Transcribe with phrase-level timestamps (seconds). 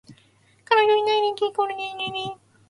[0.65, 2.51] 彼女いない歴イコール年齢です